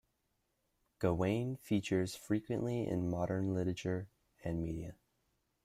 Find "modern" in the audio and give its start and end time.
3.07-3.53